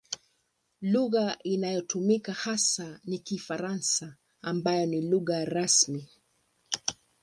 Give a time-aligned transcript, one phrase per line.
[0.81, 6.09] Lugha inayotumika hasa ni Kifaransa ambayo ni lugha rasmi.